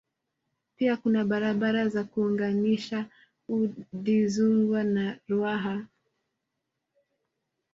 Pia 0.77 0.97
kuna 0.97 1.25
barabara 1.25 1.87
za 1.89 2.03
kuunganishia 2.03 3.05
Udizungwa 3.49 4.83
na 4.83 5.19
Ruaha 5.27 5.85